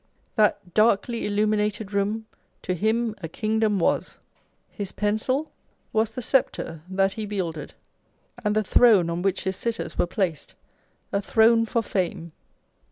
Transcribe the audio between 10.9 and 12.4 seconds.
a throne for Fame.